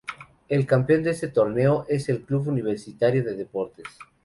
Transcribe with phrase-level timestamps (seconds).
[0.49, 3.85] El campeón de este torneo es el Club Universitario de Deportes.